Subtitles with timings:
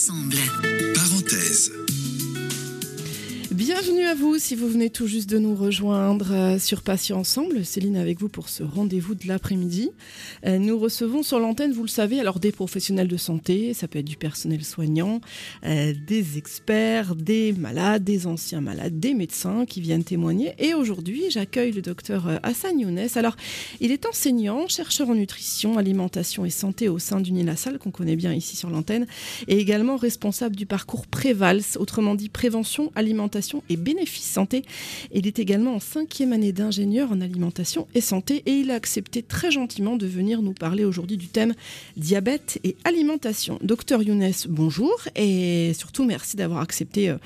[0.00, 0.69] ensemble.
[3.82, 7.64] Bienvenue à vous si vous venez tout juste de nous rejoindre euh, sur Patient Ensemble.
[7.64, 9.90] Céline avec vous pour ce rendez-vous de l'après-midi.
[10.44, 14.00] Euh, nous recevons sur l'antenne, vous le savez, alors des professionnels de santé, ça peut
[14.00, 15.22] être du personnel soignant,
[15.64, 20.52] euh, des experts, des malades, des anciens malades, des médecins qui viennent témoigner.
[20.58, 23.08] Et aujourd'hui, j'accueille le docteur Hassan Younes.
[23.14, 23.36] Alors,
[23.80, 28.16] il est enseignant, chercheur en nutrition, alimentation et santé au sein du NILASAL, qu'on connaît
[28.16, 29.06] bien ici sur l'antenne,
[29.48, 34.62] et également responsable du parcours Prévals, autrement dit prévention, alimentation et bénéfices santé.
[35.12, 39.22] Il est également en cinquième année d'ingénieur en alimentation et santé et il a accepté
[39.22, 41.54] très gentiment de venir nous parler aujourd'hui du thème
[41.96, 43.58] diabète et alimentation.
[43.62, 47.16] Docteur Younes, bonjour et surtout merci d'avoir accepté euh,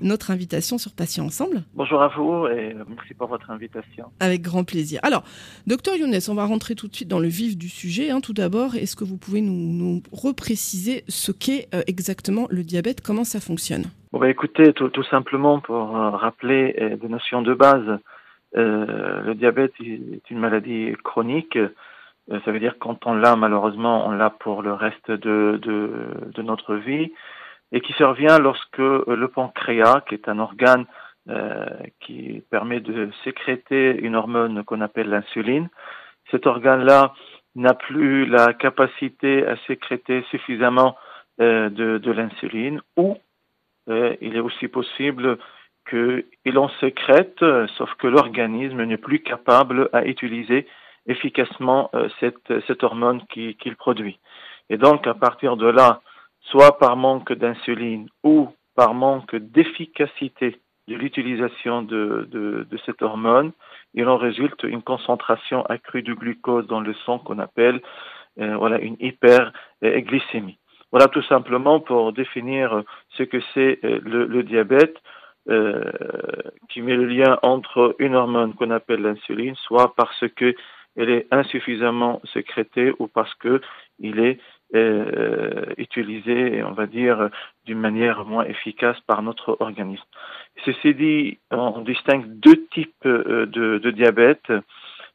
[0.00, 1.64] notre invitation sur Patient Ensemble.
[1.74, 4.06] Bonjour à vous et merci pour votre invitation.
[4.20, 5.00] Avec grand plaisir.
[5.02, 5.24] Alors,
[5.66, 8.10] docteur Younes, on va rentrer tout de suite dans le vif du sujet.
[8.10, 8.20] Hein.
[8.20, 13.00] Tout d'abord, est-ce que vous pouvez nous, nous repréciser ce qu'est euh, exactement le diabète,
[13.00, 13.84] comment ça fonctionne?
[14.14, 17.98] Bon, bah, écoutez, tout, simplement pour euh, rappeler euh, des notions de base,
[18.56, 21.58] euh, le diabète est une maladie chronique.
[22.28, 26.76] Ça veut dire quand on l'a, malheureusement, on l'a pour le reste de, de, notre
[26.76, 27.12] vie
[27.72, 30.86] et qui survient lorsque le pancréas, qui est un organe
[31.98, 35.68] qui permet de sécréter une hormone qu'on appelle l'insuline,
[36.30, 37.14] cet organe-là
[37.56, 40.96] n'a plus la capacité à sécréter suffisamment
[41.40, 41.68] de,
[41.98, 43.18] de l'insuline ou
[43.88, 45.38] il est aussi possible
[45.88, 47.44] qu'il en sécrète,
[47.76, 50.66] sauf que l'organisme n'est plus capable à utiliser
[51.06, 54.18] efficacement euh, cette, cette hormone qu'il produit.
[54.70, 56.00] Et donc, à partir de là,
[56.40, 63.52] soit par manque d'insuline ou par manque d'efficacité de l'utilisation de, de, de, cette hormone,
[63.94, 67.80] il en résulte une concentration accrue de glucose dans le sang qu'on appelle
[68.38, 70.58] euh, voilà, une hyperglycémie.
[70.90, 74.96] Voilà tout simplement pour définir ce que c'est euh, le, diabète,
[75.48, 75.90] euh,
[76.70, 80.54] qui met le lien entre une hormone qu'on appelle l'insuline, soit parce que
[80.96, 83.60] elle est insuffisamment sécrétée ou parce que
[83.98, 84.38] il est
[84.74, 87.28] euh, utilisé, on va dire,
[87.64, 90.02] d'une manière moins efficace par notre organisme.
[90.64, 94.52] Ceci dit, on distingue deux types euh, de, diabète.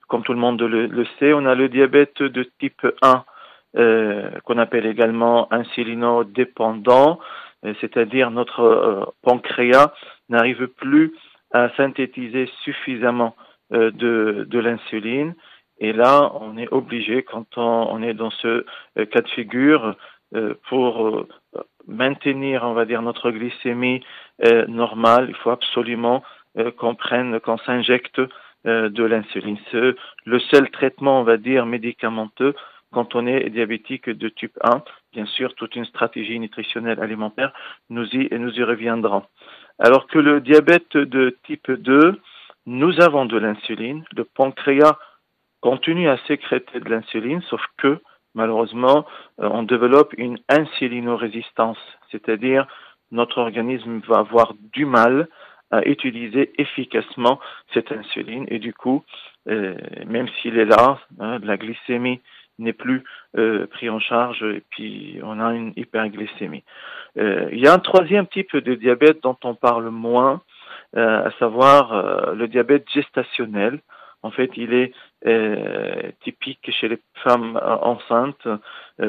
[0.07, 3.15] Comme tout le monde le, sait, on a le diabète de type 1 euh,
[3.75, 7.19] qu'on appelle également insulinodépendant,
[7.65, 9.93] euh, c'est-à-dire notre euh, pancréas
[10.29, 11.13] n'arrive plus
[11.51, 13.35] à synthétiser suffisamment
[13.73, 15.35] euh, de, de l'insuline.
[15.79, 18.65] Et là, on est obligé, quand on, on, est dans ce
[18.95, 19.95] cas de figure,
[20.67, 21.25] pour
[21.87, 24.03] maintenir, on va dire, notre glycémie
[24.67, 26.21] normale, il faut absolument
[26.77, 28.21] qu'on prenne, qu'on s'injecte
[28.65, 29.57] de l'insuline.
[29.71, 32.53] C'est le seul traitement, on va dire, médicamenteux
[32.91, 34.83] quand on est diabétique de type 1,
[35.13, 37.53] bien sûr, toute une stratégie nutritionnelle alimentaire,
[37.89, 39.23] nous y, nous y reviendrons.
[39.79, 42.19] Alors que le diabète de type 2,
[42.65, 44.97] nous avons de l'insuline, le pancréas
[45.61, 48.01] continue à sécréter de l'insuline, sauf que
[48.35, 49.05] malheureusement,
[49.41, 51.77] euh, on développe une insulinorésistance,
[52.11, 52.67] c'est-à-dire
[53.11, 55.27] notre organisme va avoir du mal
[55.71, 57.39] à utiliser efficacement
[57.73, 59.03] cette insuline et du coup,
[59.47, 59.75] euh,
[60.07, 62.21] même s'il est là, hein, la glycémie
[62.59, 63.03] n'est plus
[63.37, 66.63] euh, pris en charge et puis on a une hyperglycémie.
[67.17, 70.41] Euh, il y a un troisième type de diabète dont on parle moins,
[70.95, 73.79] euh, à savoir le diabète gestationnel.
[74.21, 74.91] En fait, il est
[76.23, 78.47] typique chez les femmes enceintes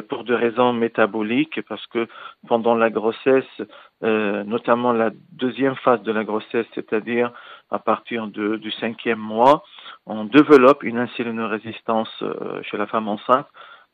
[0.08, 2.06] pour des raisons métaboliques, parce que
[2.46, 3.62] pendant la grossesse,
[4.02, 7.32] notamment la deuxième phase de la grossesse, c'est-à-dire
[7.72, 9.64] à partir du cinquième mois,
[10.10, 13.46] on développe une insulinorésistance euh, chez la femme enceinte.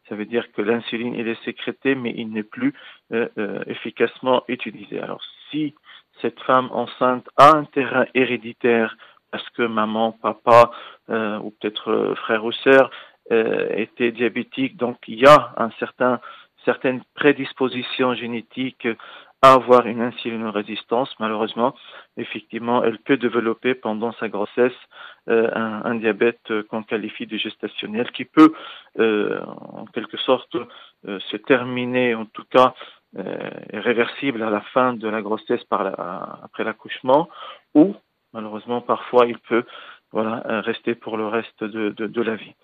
[0.09, 2.73] Ça veut dire que l'insuline, est sécrété, mais il n'est plus
[3.13, 5.01] euh, euh, efficacement utilisé.
[5.01, 5.75] Alors, si
[6.23, 8.97] cette femme enceinte a un terrain héréditaire,
[9.31, 10.71] parce que maman, papa,
[11.09, 12.91] ou peut-être frère ou sœur
[13.31, 16.21] était diabétique, donc il y a un certain,
[16.65, 18.89] certaines prédispositions génétiques
[19.53, 21.75] avoir une insulinorésistance, malheureusement,
[22.17, 24.73] effectivement, elle peut développer pendant sa grossesse
[25.29, 28.53] euh, un, diabète euh, qu'on qualifie de gestationnel qui peut,
[28.99, 30.57] euh, en quelque sorte,
[31.07, 32.75] euh, se terminer, en tout cas,
[33.19, 33.37] euh,
[33.73, 37.29] réversible à la fin de la grossesse par la, après l'accouchement,
[37.75, 37.95] ou
[38.33, 39.65] malheureusement, parfois, il peut
[40.13, 42.55] voilà, rester pour le reste de, de, de la vie.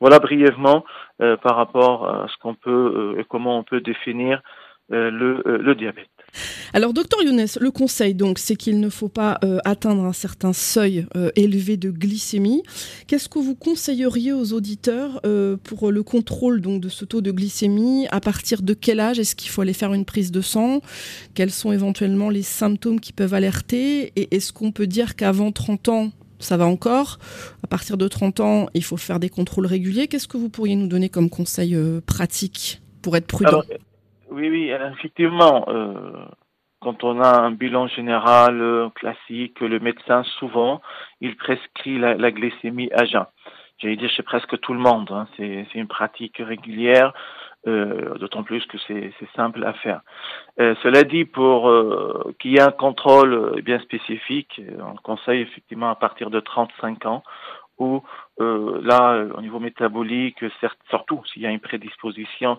[0.00, 0.84] Voilà brièvement
[1.18, 4.40] par rapport à ce qu'on peut et comment on peut définir
[4.88, 6.11] le, le diabète.
[6.72, 10.52] Alors, docteur Younes, le conseil, donc, c'est qu'il ne faut pas euh, atteindre un certain
[10.52, 12.62] seuil euh, élevé de glycémie.
[13.06, 17.30] Qu'est-ce que vous conseilleriez aux auditeurs euh, pour le contrôle donc, de ce taux de
[17.30, 18.06] glycémie?
[18.10, 20.80] À partir de quel âge est-ce qu'il faut aller faire une prise de sang?
[21.34, 24.12] Quels sont éventuellement les symptômes qui peuvent alerter?
[24.16, 27.18] Et est-ce qu'on peut dire qu'avant 30 ans, ça va encore?
[27.62, 30.08] À partir de 30 ans, il faut faire des contrôles réguliers.
[30.08, 31.76] Qu'est-ce que vous pourriez nous donner comme conseil
[32.06, 33.62] pratique pour être prudent?
[34.32, 36.24] Oui, oui, effectivement, euh,
[36.80, 40.80] quand on a un bilan général euh, classique, le médecin souvent,
[41.20, 43.26] il prescrit la, la glycémie à jeun.
[43.78, 47.12] J'allais dire chez presque tout le monde, hein, c'est une pratique régulière,
[47.66, 50.00] euh, d'autant plus que c'est simple à faire.
[50.60, 55.90] Euh, cela dit, pour euh, qu'il y ait un contrôle bien spécifique, on conseille effectivement
[55.90, 57.24] à partir de 35 ans,
[57.82, 58.02] où
[58.40, 60.44] euh, là, au niveau métabolique,
[60.88, 62.58] surtout s'il y a une prédisposition,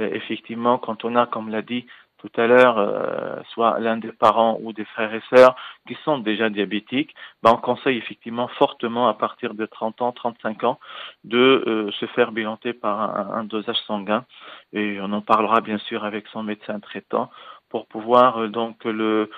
[0.00, 1.86] euh, effectivement, quand on a, comme l'a dit
[2.18, 5.54] tout à l'heure, euh, soit l'un des parents ou des frères et sœurs
[5.86, 10.64] qui sont déjà diabétiques, ben, on conseille effectivement fortement à partir de 30 ans, 35
[10.64, 10.80] ans,
[11.22, 12.98] de se faire bilanter par
[13.36, 14.24] un, dosage sanguin.
[14.72, 17.30] Et on en parlera bien sûr avec son médecin traitant
[17.68, 19.30] pour pouvoir donc le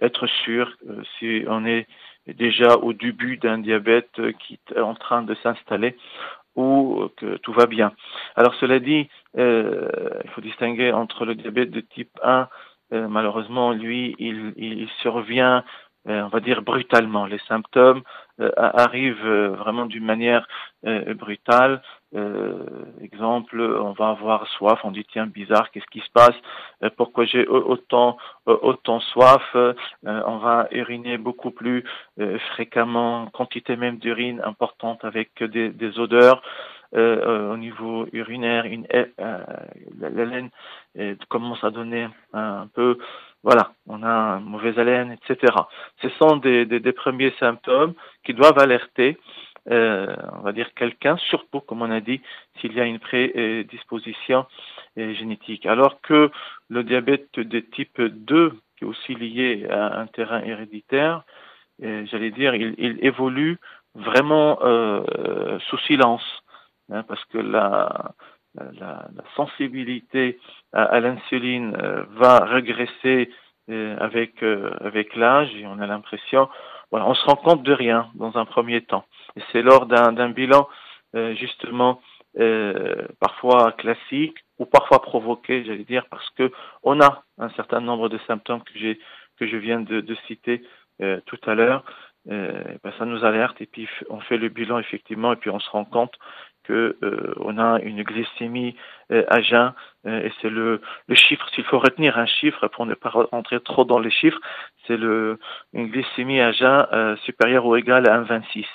[0.00, 0.74] être sûr
[1.18, 1.86] si on est
[2.34, 5.96] déjà au début d'un diabète qui est en train de s'installer
[6.56, 7.92] ou que tout va bien.
[8.34, 9.88] Alors cela dit, euh,
[10.24, 12.48] il faut distinguer entre le diabète de type 1,
[12.92, 15.62] euh, malheureusement, lui, il, il survient
[16.08, 17.26] on va dire brutalement.
[17.26, 18.02] Les symptômes
[18.40, 20.46] euh, arrivent euh, vraiment d'une manière
[21.16, 21.82] brutale.
[23.02, 26.36] exemple, on va avoir soif, on dit tiens bizarre, qu'est-ce qui se passe?
[26.96, 28.16] Pourquoi j'ai autant
[28.46, 29.56] autant soif?
[30.04, 31.84] On va uriner beaucoup plus
[32.52, 36.42] fréquemment, quantité même d'urine importante avec des, odeurs.
[36.92, 38.86] au niveau urinaire, une,
[39.18, 40.50] la laine
[41.28, 42.98] commence à donner un peu
[43.42, 45.52] voilà, on a une mauvaise haleine, etc.
[46.02, 47.94] Ce sont des, premiers symptômes
[48.24, 49.16] qui doivent alerter,
[49.70, 52.20] euh, on va dire, quelqu'un, surtout, comme on a dit,
[52.60, 54.46] s'il y a une prédisposition
[54.98, 55.66] euh, génétique.
[55.66, 56.30] Alors que
[56.68, 61.22] le diabète de type 2, qui est aussi lié à un terrain héréditaire,
[61.82, 63.58] euh, j'allais dire, il, il, évolue
[63.94, 66.24] vraiment euh, sous silence,
[66.90, 68.14] hein, parce que la,
[68.54, 70.38] la, sensibilité
[70.72, 73.30] à, l'insuline euh, va régresser
[73.70, 76.48] euh, avec euh, avec l'âge et on a l'impression
[76.90, 79.04] voilà on se rend compte de rien dans un premier temps.
[79.52, 80.68] C'est lors d'un bilan
[81.36, 82.00] justement
[83.20, 86.50] parfois classique ou parfois provoqué j'allais dire parce que
[86.82, 88.98] on a un certain nombre de symptômes que j'ai
[89.38, 90.62] que je viens de, de citer
[91.26, 91.84] tout à l'heure.
[92.26, 95.70] Ben ça nous alerte et puis on fait le bilan effectivement et puis on se
[95.70, 96.14] rend compte
[96.72, 98.76] euh, on a une glycémie
[99.12, 99.72] euh, à jeun
[100.06, 103.60] euh, et c'est le, le chiffre s'il faut retenir un chiffre pour ne pas rentrer
[103.60, 104.40] trop dans les chiffres
[104.86, 105.38] c'est le
[105.72, 108.66] une glycémie à jeun supérieure ou égale à 1,26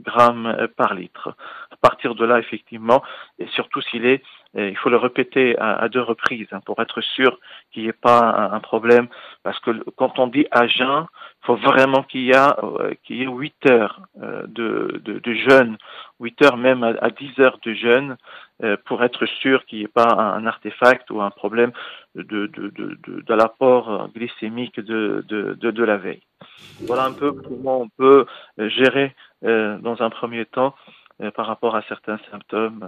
[0.00, 1.36] grammes par litre.
[1.82, 3.02] À partir de là, effectivement,
[3.38, 4.22] et surtout s'il est,
[4.54, 7.40] il faut le répéter à, deux reprises hein, pour être sûr
[7.72, 9.08] qu'il n'y ait pas un, problème,
[9.42, 11.06] parce que quand on dit à jeun,
[11.42, 12.56] il faut vraiment qu'il y, a,
[13.02, 15.76] qu'il y ait 8 heures de, de, de jeûne
[16.22, 18.16] 8 heures même à, 10 heures de jeûne
[18.62, 21.72] euh, pour être sûr qu'il n'y ait pas un, artefact ou un problème
[22.14, 26.22] de, de, de, de l'apport glycémique de, de, la veille.
[26.86, 28.24] Voilà un peu comment on peut
[28.60, 29.14] euh, gérer
[29.44, 30.74] euh, dans un premier temps
[31.30, 32.86] par rapport à certains symptômes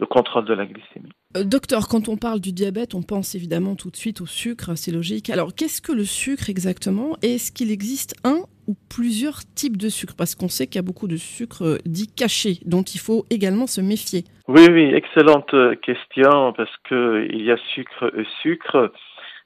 [0.00, 1.10] de contrôle de la glycémie.
[1.34, 4.92] docteur, quand on parle du diabète, on pense évidemment tout de suite au sucre, c'est
[4.92, 5.28] logique.
[5.30, 10.14] Alors, qu'est-ce que le sucre exactement Est-ce qu'il existe un ou plusieurs types de sucre?
[10.16, 13.24] Parce qu'on sait qu'il y a beaucoup de sucre euh, dit caché, dont il faut
[13.30, 14.24] également se méfier.
[14.46, 18.92] Oui, oui, excellente euh, question, parce qu'il y a sucre et sucre.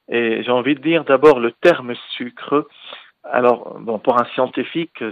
[0.08, 2.68] Et j'ai envie de dire d'abord le terme sucre.
[3.24, 5.02] Alors, bon, pour un scientifique,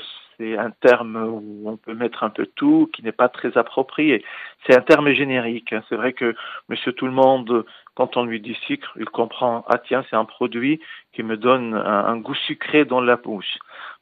[0.41, 4.25] c'est un terme où on peut mettre un peu tout, qui n'est pas très approprié.
[4.67, 5.75] C'est un terme générique.
[5.89, 6.35] C'est vrai que
[6.69, 10.25] Monsieur Tout le Monde, quand on lui dit sucre, il comprend ah tiens c'est un
[10.25, 10.81] produit
[11.13, 13.59] qui me donne un goût sucré dans la bouche.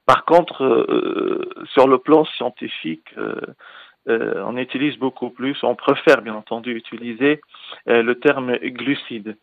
[0.06, 3.34] Par contre, euh, sur le plan scientifique, euh,
[4.08, 7.42] euh, on utilise beaucoup plus, on préfère bien entendu utiliser
[7.84, 9.36] le terme glucide,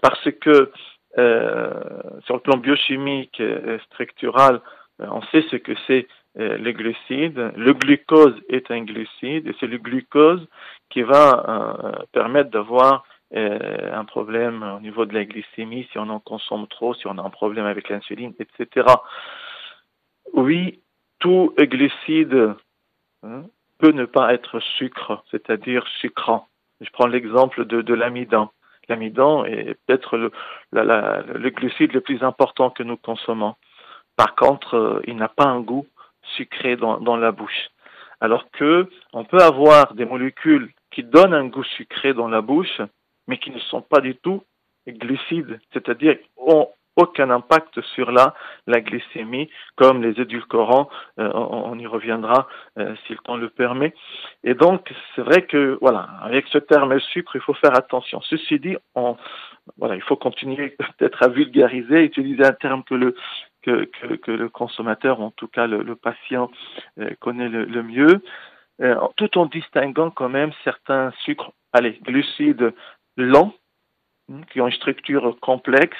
[0.00, 0.72] parce que
[1.14, 4.60] sur le plan biochimique et structural,
[4.98, 7.52] on sait ce que c'est le glucide.
[7.56, 10.46] Le glucose est un glucide et c'est le glucose
[10.90, 16.66] qui va permettre d'avoir un problème au niveau de la glycémie si on en consomme
[16.68, 18.86] trop, si on a un problème avec l'insuline, etc.
[20.32, 20.80] Oui,
[21.18, 22.54] tout glucide
[23.22, 23.44] hein,
[23.78, 26.48] peut ne pas être sucre, c'est-à-dire sucrant.
[26.80, 28.48] Je prends l'exemple de, l'amidon.
[28.88, 30.32] l'amidon est peut-être le,
[30.72, 33.54] le glucide le plus important que nous consommons.
[34.16, 35.86] Par contre, euh, il n'a pas un goût
[36.36, 37.70] sucré dans, la bouche.
[38.20, 42.80] Alors que on peut avoir des molécules qui donnent un goût sucré dans la bouche,
[43.26, 44.42] mais qui ne sont pas du tout
[44.86, 48.34] glucides, c'est-à-dire ont aucun impact sur la,
[48.66, 52.48] la glycémie, comme les édulcorants, euh, on, y reviendra
[52.78, 53.94] euh, si le temps le permet.
[54.44, 58.20] Et donc, c'est vrai que, voilà, avec ce terme sucre, il faut faire attention.
[58.22, 59.16] Ceci dit, on,
[59.78, 63.14] voilà, il faut continuer peut-être à vulgariser, utiliser un terme que le,
[63.62, 63.84] que,
[64.16, 66.50] que, le consommateur, en tout cas le, patient,
[66.98, 68.22] euh, connaît le, le mieux,
[68.80, 72.74] euh, tout en distinguant quand même certains sucres, allez, glucides
[73.16, 73.54] lents,
[74.30, 75.98] hein, qui ont une structure complexe,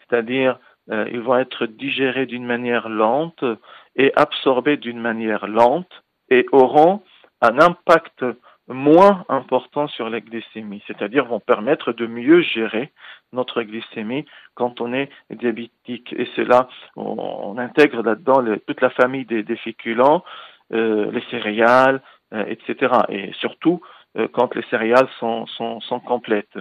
[0.00, 0.58] c'est-à-dire
[0.90, 3.44] euh, ils vont être digérés d'une manière lente
[3.96, 7.02] et absorbés d'une manière lente et auront
[7.40, 8.24] un impact
[8.68, 12.92] moins important sur la glycémie, c'est-à-dire vont permettre de mieux gérer
[13.32, 16.12] notre glycémie quand on est diabétique.
[16.12, 20.24] Et c'est là, on, on intègre là-dedans toute la famille des, des féculents,
[20.72, 22.92] euh, les céréales, euh, etc.
[23.08, 23.80] Et surtout
[24.18, 26.58] euh, quand les céréales sont, sont, sont complètes.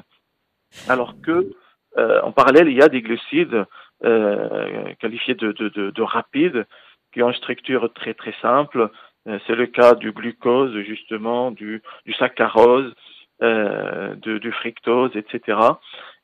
[0.89, 1.51] Alors que
[1.97, 3.65] euh, en parallèle, il y a des glucides
[4.03, 6.65] euh, qualifiés de, de, de, de, rapides
[7.13, 8.89] qui ont une structure très très simple.
[9.27, 12.93] Euh, c'est le cas du glucose, justement, du, du saccharose,
[13.41, 15.57] euh, du fructose, etc.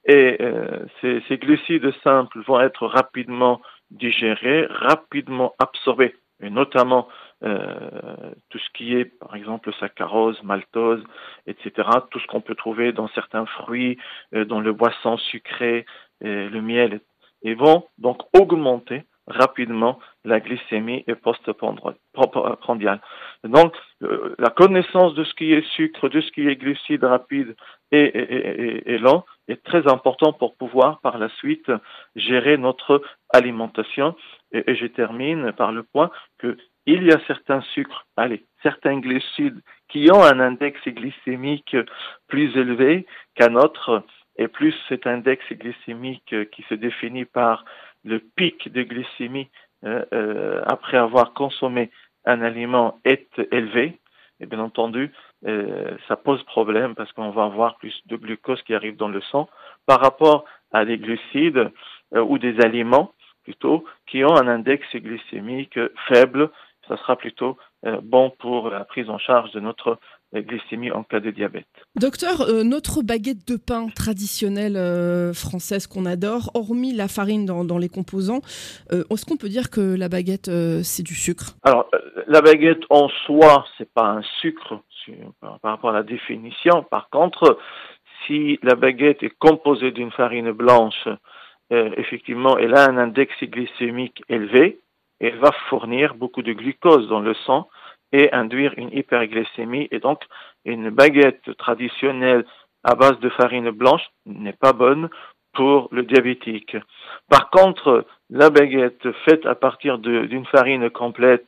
[0.05, 7.07] Et euh, ces, glucides simples vont être rapidement digérés, rapidement absorbés, et notamment
[7.41, 11.03] tout ce qui est, par exemple, saccharose, maltose,
[11.47, 13.97] etc., tout ce qu'on peut trouver dans certains fruits,
[14.31, 15.87] dans le boisson sucré,
[16.21, 17.01] le miel,
[17.41, 23.01] et vont donc augmenter rapidement la glycémie et postprandiale.
[23.43, 27.55] Donc, euh, la connaissance de ce qui est sucre, de ce qui est glucide rapide
[27.91, 31.71] et, lent est très important pour pouvoir par la suite
[32.15, 33.01] gérer notre
[33.33, 34.15] alimentation.
[34.51, 39.61] Et, je termine par le point que il y a certains sucres, allez, certains glucides
[39.87, 41.77] qui ont un index glycémique
[42.27, 44.03] plus élevé qu'un autre,
[44.37, 47.65] et plus cet index glycémique qui se définit par
[48.03, 49.49] le pic de glycémie
[49.83, 51.91] euh, euh, après avoir consommé
[52.25, 53.99] un aliment est élevé,
[54.39, 55.11] et bien entendu,
[55.45, 59.21] euh, ça pose problème parce qu'on va avoir plus de glucose qui arrive dans le
[59.21, 59.49] sang
[59.85, 61.71] par rapport à des glucides
[62.15, 66.49] euh, ou des aliments plutôt qui ont un index glycémique faible.
[66.87, 69.99] Ça sera plutôt euh, bon pour la prise en charge de notre
[70.33, 71.67] glycémie en cas de diabète.
[71.99, 77.65] Docteur, euh, notre baguette de pain traditionnelle euh, française qu'on adore, hormis la farine dans,
[77.65, 78.41] dans les composants,
[78.91, 80.49] euh, est-ce qu'on peut dire que la baguette
[80.83, 81.55] c'est du sucre?
[81.63, 81.89] Alors
[82.27, 84.81] la baguette en soi c'est pas un sucre
[85.41, 86.83] par, par rapport à la définition.
[86.89, 87.57] Par contre,
[88.25, 91.07] si la baguette est composée d'une farine blanche,
[91.71, 94.79] effectivement elle a un index glycémique élevé
[95.21, 97.69] elle va fournir beaucoup de glucose dans le sang
[98.11, 99.87] et induire une hyperglycémie.
[99.91, 100.21] Et donc,
[100.65, 102.45] une baguette traditionnelle
[102.83, 105.09] à base de farine blanche n'est pas bonne
[105.53, 106.77] pour le diabétique.
[107.29, 111.47] Par contre, la baguette faite à partir d'une farine complète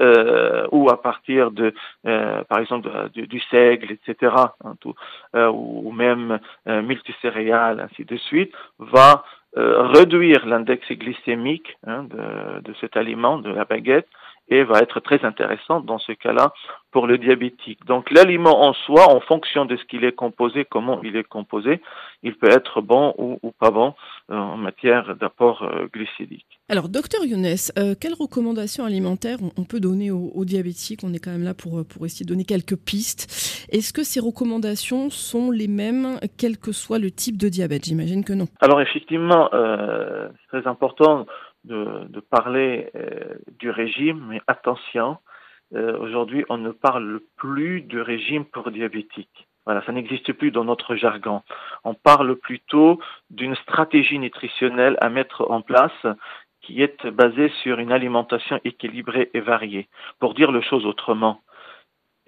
[0.00, 1.72] euh, ou à partir de,
[2.06, 4.34] euh, par exemple, du seigle, etc.,
[4.64, 4.74] hein,
[5.34, 9.24] euh, ou même euh, multicéréales, ainsi de suite, va
[9.56, 12.04] euh, réduire l'index glycémique hein,
[12.62, 14.08] de, cet aliment, de la baguette,
[14.48, 16.52] et va être très intéressante dans ce cas-là
[16.92, 17.84] pour le diabétique.
[17.84, 21.80] Donc l'aliment en soi, en fonction de ce qu'il est composé, comment il est composé,
[22.22, 23.94] il peut être bon ou, ou pas bon
[24.30, 26.46] euh, en matière d'apport euh, glycédique.
[26.68, 27.46] Alors docteur Younes,
[27.78, 31.00] euh, quelles recommandations alimentaires on, on peut donner aux, aux, diabétiques?
[31.04, 33.66] On est quand même là pour, pour essayer de donner quelques pistes.
[33.70, 37.84] Est-ce que ces recommandations sont les mêmes quel que soit le type de diabète?
[37.84, 38.46] J'imagine que non.
[38.60, 41.26] Alors effectivement, euh, c'est très important
[41.66, 45.18] de, parler euh, du régime, mais attention,
[45.74, 49.46] euh, aujourd'hui on ne parle plus de régime pour diabétiques.
[49.64, 51.42] Voilà, ça n'existe plus dans notre jargon.
[51.82, 56.06] On parle plutôt d'une stratégie nutritionnelle à mettre en place
[56.62, 59.88] qui est basée sur une alimentation équilibrée et variée.
[60.20, 61.40] Pour dire le chose autrement,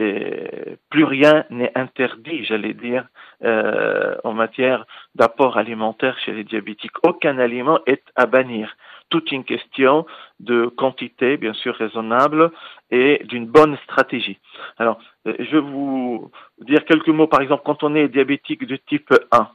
[0.01, 3.09] et plus rien n'est interdit, j'allais dire,
[3.45, 6.93] euh, en matière d'apport alimentaire chez les diabétiques.
[7.03, 8.77] Aucun aliment est à bannir
[9.11, 10.07] toute une question
[10.41, 12.51] de quantité, bien sûr raisonnable,
[12.91, 14.39] et d'une bonne stratégie.
[14.79, 18.77] Alors, euh, je vais vous dire quelques mots, par exemple, quand on est diabétique de
[18.77, 19.49] type 1,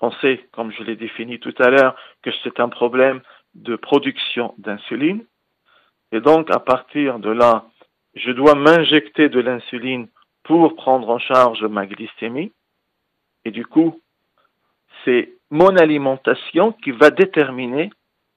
[0.00, 3.20] on sait, comme je l'ai défini tout à l'heure, que c'est un problème
[3.54, 5.24] de production d'insuline,
[6.12, 7.66] et donc à partir de là,
[8.14, 10.08] je dois m'injecter de l'insuline
[10.42, 12.52] pour prendre en charge ma glycémie,
[13.44, 14.00] et du coup,
[15.04, 17.90] c'est mon alimentation qui va déterminer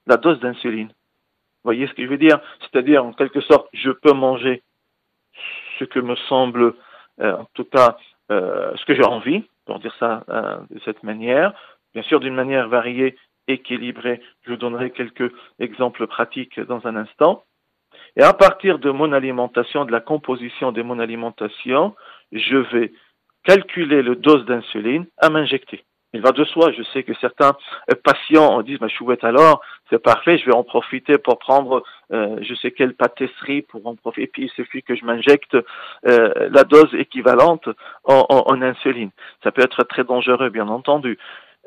[0.07, 0.87] la dose d'insuline.
[0.87, 2.39] Vous voyez ce que je veux dire?
[2.59, 4.63] C'est-à-dire, en quelque sorte, je peux manger
[5.79, 6.73] ce que me semble,
[7.21, 7.97] euh, en tout cas,
[8.31, 11.53] euh, ce que j'ai envie, pour dire ça euh, de cette manière,
[11.93, 13.17] bien sûr d'une manière variée,
[13.47, 14.21] équilibrée.
[14.43, 17.43] Je vous donnerai quelques exemples pratiques dans un instant.
[18.15, 21.95] Et à partir de mon alimentation, de la composition de mon alimentation,
[22.31, 22.93] je vais
[23.43, 25.83] calculer le dose d'insuline à m'injecter.
[26.13, 26.71] Il va de soi.
[26.71, 27.53] Je sais que certains
[27.91, 32.37] euh, patients disent, ma chouette alors, c'est parfait, je vais en profiter pour prendre euh,
[32.41, 34.23] je sais quelle pâtisserie pour en profiter.
[34.23, 35.55] Et puis il suffit que je m'injecte
[36.07, 37.67] euh, la dose équivalente
[38.03, 39.09] en, en, insuline.
[39.43, 41.17] Ça peut être très dangereux, bien entendu.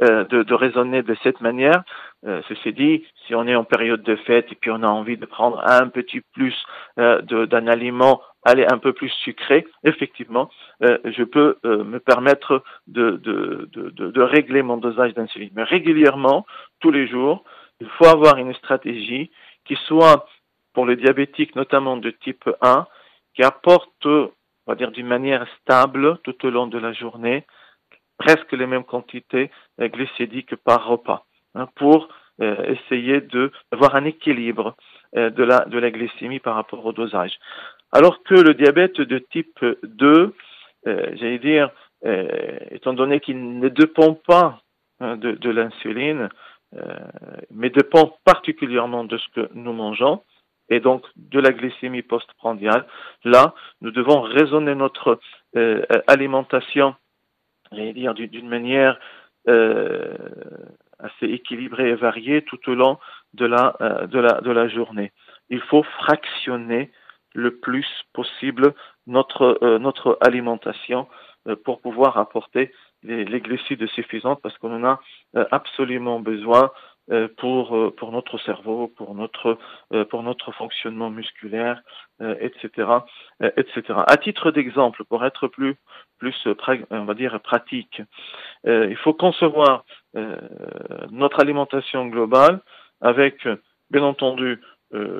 [0.02, 1.82] Euh, de, de, raisonner de cette manière.
[2.26, 5.16] Euh, ceci dit, si on est en période de fête et puis on a envie
[5.16, 6.54] de prendre un petit plus
[6.98, 10.50] euh, d'un aliment, aller un peu plus sucré, effectivement,
[10.82, 15.52] euh, je peux me permettre de, de, de, de régler mon dosage d'insuline.
[15.54, 16.44] Mais régulièrement,
[16.80, 17.42] tous les jours,
[17.80, 19.30] il faut avoir une stratégie
[19.64, 20.26] qui soit
[20.74, 22.86] pour les diabétiques, notamment de type 1,
[23.34, 24.30] qui apporte, on
[24.66, 27.46] va dire, d'une manière stable tout au long de la journée,
[28.18, 32.08] presque les mêmes quantités euh, glycédiques par repas hein, pour
[32.40, 34.76] euh, essayer de d'avoir un équilibre
[35.16, 37.38] euh, de la de la glycémie par rapport au dosage.
[37.92, 40.34] Alors que le diabète de type 2,
[40.84, 41.70] j'allais dire,
[42.70, 44.60] étant donné qu'il ne dépend pas
[45.00, 46.28] hein, de, de l'insuline,
[47.50, 50.22] mais dépend particulièrement de ce que nous mangeons,
[50.68, 52.86] et donc de la glycémie postprandiale,
[53.24, 55.20] là, nous devons raisonner notre
[56.08, 56.96] alimentation
[57.72, 58.98] dire, d'une manière
[59.48, 60.14] euh,
[60.98, 62.98] assez équilibrée et variée tout au long
[63.34, 65.12] de la, euh, de, la, de la journée.
[65.50, 66.90] Il faut fractionner
[67.34, 68.74] le plus possible
[69.06, 71.06] notre, euh, notre alimentation
[71.46, 75.00] euh, pour pouvoir apporter les, les, glucides suffisants parce qu'on en a
[75.52, 76.72] absolument besoin
[77.36, 79.58] pour euh, pour notre cerveau, pour notre
[79.92, 81.82] euh, pour notre fonctionnement musculaire,
[82.40, 82.88] etc.,
[83.56, 83.82] etc.
[84.06, 85.76] À titre d'exemple, pour être plus
[86.18, 86.48] plus
[86.90, 88.00] on va dire pratique,
[88.64, 89.84] il faut concevoir
[91.10, 92.60] notre alimentation globale
[93.02, 93.46] avec
[93.90, 94.60] bien entendu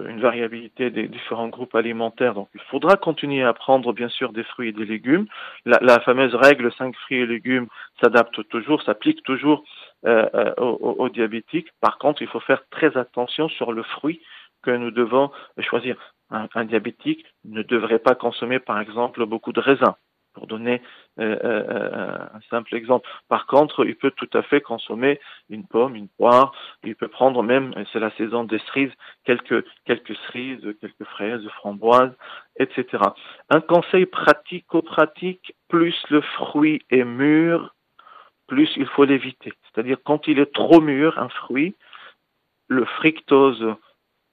[0.09, 2.35] une variabilité des différents groupes alimentaires.
[2.35, 5.27] Donc, il faudra continuer à prendre, bien sûr, des fruits et des légumes.
[5.65, 7.67] La, fameuse règle 5 fruits et légumes
[8.01, 9.65] s'adapte toujours, s'applique toujours
[10.07, 11.69] euh, euh, aux, diabétiques.
[11.81, 14.21] Par contre, il faut faire très attention sur le fruit
[14.63, 15.97] que nous devons choisir.
[16.31, 19.95] Un diabétique ne devrait pas consommer, par exemple, beaucoup de raisins
[20.37, 20.83] pour donner
[21.19, 23.09] euh, euh, un simple exemple.
[23.29, 25.19] Par contre, il peut tout à fait consommer
[25.49, 26.53] une pomme, une poire,
[26.85, 28.93] il peut prendre même, c'est la saison des cerises,
[29.25, 32.13] quelques, quelques cerises, quelques fraises, framboises,
[32.59, 33.03] etc.
[33.49, 37.75] Un conseil pratico-pratique, plus le fruit est mûr,
[38.47, 39.55] plus il faut l'éviter.
[39.65, 41.75] C'est-à-dire quand il est trop mûr, un fruit,
[42.69, 43.75] le fructose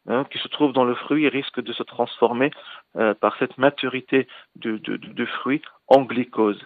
[0.07, 2.51] hein, qui se trouve dans le fruit risque de se transformer
[2.95, 6.61] euh, par cette maturité du, du, du, fruit en glycose.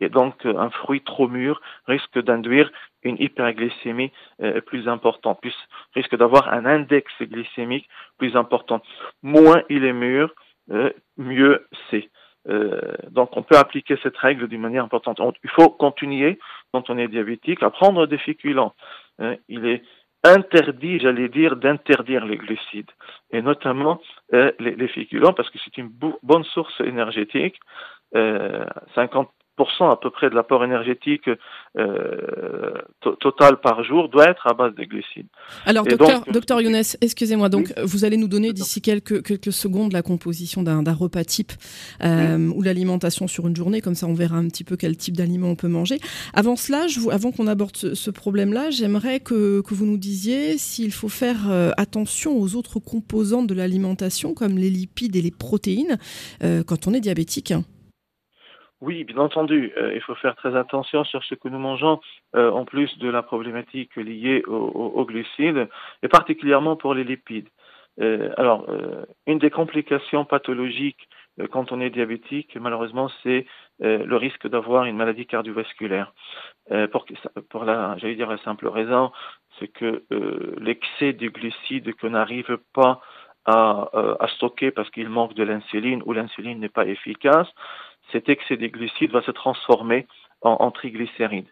[0.00, 2.70] Et donc euh, un fruit trop mûr risque d'induire
[3.02, 5.54] une hyperglycémie euh, plus importante, plus,
[5.94, 8.82] risque d'avoir un index glycémique plus important.
[9.22, 10.34] Moins il est mûr,
[10.70, 12.08] euh, mieux c'est.
[13.10, 15.20] Donc on peut appliquer cette règle d'une manière importante.
[15.44, 16.38] Il faut continuer,
[16.72, 18.74] quand on est diabétique, à prendre des féculents.
[19.50, 19.82] Il est
[20.24, 22.90] interdit, j'allais dire, d'interdire les glucides,
[23.30, 24.00] et notamment
[24.32, 25.90] les, féculents, parce que c'est une
[26.22, 27.60] bonne source énergétique.
[28.16, 28.64] Euh,
[28.96, 29.26] 50%
[29.90, 31.28] à peu près de l'apport énergétique
[31.78, 32.72] euh,
[33.20, 35.26] total par jour doit être à base de glucides.
[35.66, 37.82] Alors, docteur, donc, docteur Younes, excusez-moi, donc oui.
[37.84, 41.52] vous allez nous donner d'ici quelques, quelques secondes la composition d'un repas type
[42.02, 42.52] euh, oui.
[42.56, 45.48] ou l'alimentation sur une journée, comme ça on verra un petit peu quel type d'aliment
[45.48, 45.98] on peut manger.
[46.34, 49.98] Avant cela, je vous, avant qu'on aborde ce, ce problème-là, j'aimerais que, que vous nous
[49.98, 55.22] disiez s'il faut faire euh, attention aux autres composantes de l'alimentation, comme les lipides et
[55.22, 55.98] les protéines,
[56.42, 57.52] euh, quand on est diabétique.
[58.80, 62.00] Oui, bien entendu, euh, il faut faire très attention sur ce que nous mangeons,
[62.34, 65.68] euh, en plus de la problématique liée aux au, au glucides,
[66.02, 67.48] et particulièrement pour les lipides.
[68.00, 71.08] Euh, alors, euh, une des complications pathologiques
[71.40, 73.46] euh, quand on est diabétique, malheureusement, c'est
[73.82, 76.12] le risque d'avoir une maladie cardiovasculaire.
[76.92, 77.06] pour,
[77.48, 79.10] pour la, j'allais dire la simple raison,
[79.58, 80.04] c'est que
[80.60, 83.00] l'excès de glucides qu'on n'arrive pas
[83.46, 83.88] à,
[84.20, 87.48] à stocker parce qu'il manque de l'insuline ou l'insuline n'est pas efficace,
[88.12, 90.06] cet excès de glucides va se transformer
[90.42, 91.50] en, en triglycérides.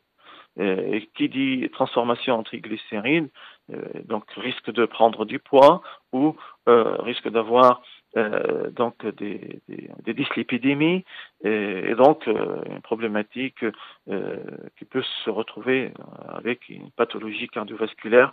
[0.60, 3.28] Euh, qui dit transformation en triglycérides,
[3.72, 6.34] euh, donc risque de prendre du poids ou
[6.68, 7.82] euh, risque d'avoir
[8.72, 11.04] donc des, des, des dyslipidémies
[11.44, 13.64] et, donc une problématique
[14.76, 15.92] qui peut se retrouver
[16.26, 18.32] avec une pathologie cardiovasculaire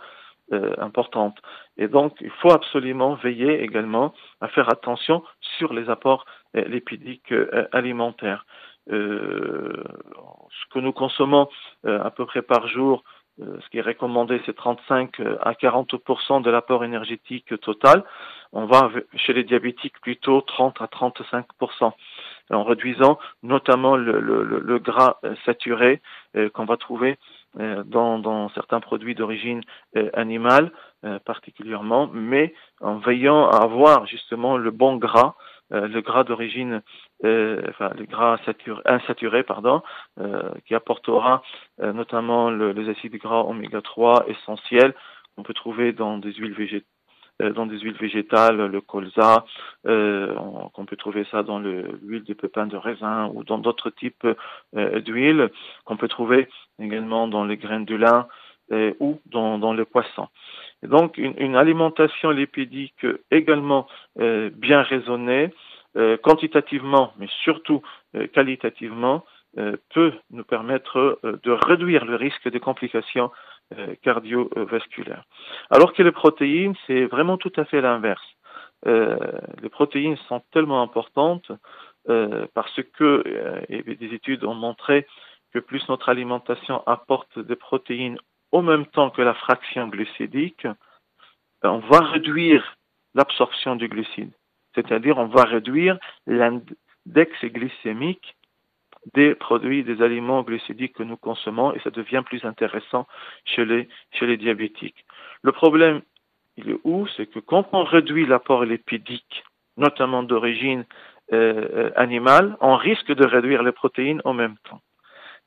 [0.78, 1.36] importante.
[1.76, 5.24] Et donc, il faut absolument veiller également à faire attention
[5.58, 7.34] sur les apports lipidiques
[7.72, 8.46] alimentaires.
[8.88, 11.48] ce que nous consommons
[11.84, 13.02] à peu près par jour
[13.42, 18.02] euh, ce qui est recommandé, c'est 35 euh, à 40% de l'apport énergétique total.
[18.52, 21.92] On va chez les diabétiques plutôt 30 à 35%
[22.50, 26.00] en réduisant notamment le, le, le gras euh, saturé
[26.52, 27.18] qu'on va trouver
[27.56, 29.62] dans, dans, certains produits d'origine
[30.12, 30.72] animale
[31.24, 35.36] particulièrement, mais en veillant à avoir justement le bon gras
[35.72, 36.82] euh, le gras d'origine,
[37.24, 38.38] euh, enfin le gras
[38.84, 39.82] insaturé, pardon,
[40.20, 41.42] euh, qui apportera
[41.78, 44.94] notamment les acides gras oméga 3 essentiels
[45.34, 46.86] qu'on peut trouver dans des huiles végétales
[47.40, 49.44] dans des huiles végétales, le colza,
[49.86, 50.34] euh,
[50.72, 54.26] qu'on peut trouver ça dans l'huile de pépins de raisin ou dans d'autres types
[54.74, 55.50] d'huiles,
[55.84, 56.48] qu'on peut trouver
[56.80, 58.26] également dans les graines de lin
[59.00, 60.28] ou dans, dans le poisson.
[60.82, 63.86] Donc une, une, alimentation lipidique également
[64.18, 65.52] euh, bien raisonnée,
[65.96, 67.82] euh, quantitativement, mais surtout
[68.14, 69.24] euh, qualitativement,
[69.58, 73.30] euh, peut nous permettre euh, de réduire le risque de complications
[74.02, 75.24] cardiovasculaires.
[75.70, 78.26] Alors que les protéines, c'est vraiment tout à fait l'inverse.
[78.84, 81.50] les protéines sont tellement importantes
[82.54, 83.24] parce que
[83.68, 85.06] des études ont montré
[85.52, 88.18] que plus notre alimentation apporte des protéines
[88.52, 90.66] au même temps que la fraction glucidique,
[91.62, 92.76] ben, on va réduire
[93.14, 94.32] l'absorption du glucide.
[94.74, 98.36] C'est-à-dire, on va réduire l'index glycémique
[99.14, 103.06] des produits, des aliments glucidiques que nous consommons et ça devient plus intéressant
[103.44, 105.04] chez les, chez les diabétiques.
[105.42, 106.02] Le problème,
[106.56, 107.06] il est où?
[107.16, 109.44] C'est que quand on réduit l'apport lipidique,
[109.76, 110.84] notamment d'origine
[111.32, 114.80] euh, euh animale, on risque de réduire les protéines en même temps.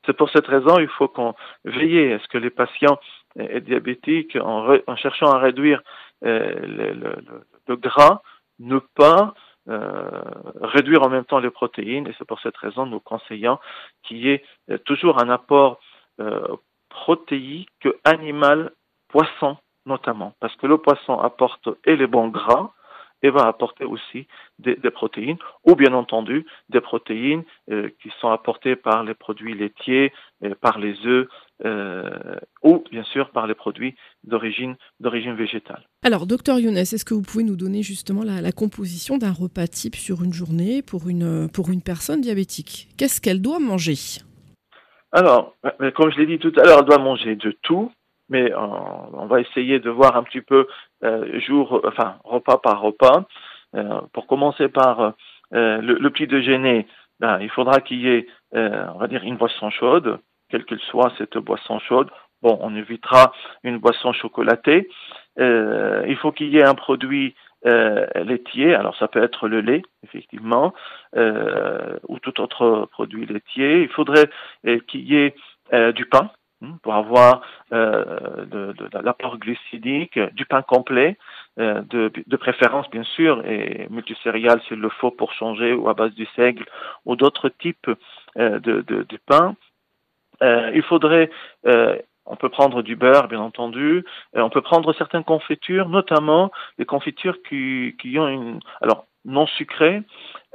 [0.06, 2.98] C'est pour cette raison il faut qu'on veille à ce que les patients
[3.38, 5.82] euh, diabétiques, en, en, cherchant à réduire
[6.24, 7.16] euh, le, le,
[7.68, 8.22] le, gras,
[8.58, 9.34] ne pas
[9.66, 12.06] réduire en même temps les protéines.
[12.06, 13.58] Et c'est pour cette raison nous conseillons
[14.02, 15.80] qu'il y ait euh, toujours un apport
[16.20, 16.56] euh,
[16.88, 18.72] protéique animal,
[19.08, 22.72] poisson notamment, parce que le poisson apporte et les bons gras,
[23.22, 24.26] et va apporter aussi
[24.58, 30.12] des, protéines, ou bien entendu des protéines euh, qui sont apportées par les produits laitiers,
[30.44, 31.28] euh, par les œufs,
[31.64, 32.10] euh,
[32.62, 33.94] ou bien sûr par les produits
[34.24, 35.82] d'origine d'origine végétale.
[36.02, 39.66] Alors, docteur Younes, est-ce que vous pouvez nous donner justement la, la composition d'un repas
[39.66, 42.88] type sur une journée pour une pour une personne diabétique?
[42.96, 44.22] Qu'est-ce qu'elle doit manger?
[45.12, 45.56] Alors,
[45.96, 47.90] comme je l'ai dit tout à l'heure, elle doit manger de tout,
[48.28, 50.66] mais on, on, va essayer de voir un petit peu
[51.02, 53.24] euh, jour, enfin repas par repas.
[53.74, 55.12] Euh, pour commencer par euh,
[55.80, 56.86] le, le, petit déjeuner,
[57.20, 60.18] ben, il faudra qu'il y ait, on va dire, une boisson chaude,
[60.50, 62.10] quelle qu'elle soit cette boisson chaude.
[62.42, 63.32] Bon, on évitera
[63.64, 64.88] une boisson chocolatée.
[65.38, 67.34] il faut qu'il y ait un produit
[67.66, 70.72] euh, laitier, alors ça peut être le lait, effectivement,
[71.16, 73.82] euh, ou tout autre produit laitier.
[73.82, 74.30] Il faudrait
[74.88, 75.34] qu'il y ait
[75.74, 76.30] euh, du pain,
[76.62, 77.40] Hmm, pour avoir
[77.72, 81.16] euh, de, l'apport glucidique, du pain complet,
[81.58, 85.94] euh, de, de, préférence bien sûr, et multicéréales s'il le faut pour changer, ou à
[85.94, 86.66] base du seigle,
[87.06, 87.90] ou d'autres types
[88.36, 89.56] euh, de, de, pain.
[90.42, 91.30] Euh, il faudrait,
[91.66, 96.84] euh, on peut prendre du beurre bien entendu, on peut prendre certaines confitures, notamment les
[96.84, 100.02] confitures qui, qui ont une, alors non sucrées,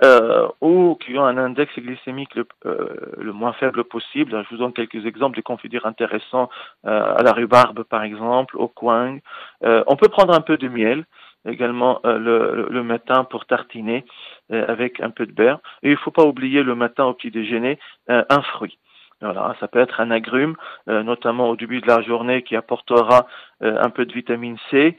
[0.03, 4.43] euh, ou qui ont un index glycémique le, euh, le, moins faible possible.
[4.43, 6.49] Je vous donne quelques exemples de confitures intéressants
[6.85, 9.17] euh, à la rhubarbe par exemple, au coin.
[9.63, 11.05] Euh, on peut prendre un peu de miel
[11.47, 14.03] également euh, le, le, matin pour tartiner
[14.49, 15.59] avec un peu de beurre.
[15.83, 18.77] Et il ne faut pas oublier le matin au petit déjeuner un fruit.
[19.25, 20.55] Voilà, ça peut être un agrume,
[20.87, 23.25] euh, notamment au début de la journée, qui apportera
[23.63, 24.95] euh, un peu de vitamine C.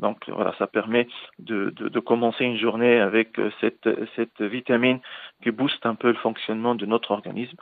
[0.00, 5.00] Donc voilà, ça permet de, de, commencer une journée avec euh, cette, cette vitamine
[5.42, 7.56] qui booste un peu le fonctionnement de notre organisme.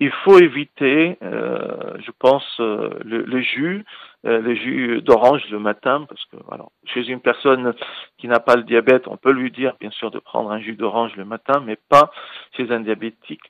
[0.00, 3.84] Il faut éviter, je pense, le, le, jus,
[4.24, 7.72] le jus d'orange le matin, parce que voilà, chez une personne
[8.18, 10.74] qui n'a pas le diabète, on peut lui dire bien sûr de prendre un jus
[10.74, 12.10] d'orange le matin, mais pas
[12.56, 13.40] chez un diabétique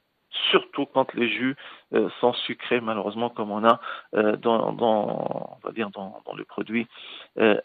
[0.51, 1.57] surtout quand les jus
[1.94, 3.81] euh, sont sucrés, malheureusement, comme on a
[4.14, 6.87] euh, dans, dans, on va dire dans, dans le produit
[7.38, 7.61] euh.